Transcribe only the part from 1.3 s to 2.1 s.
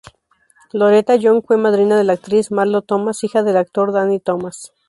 fue madrina de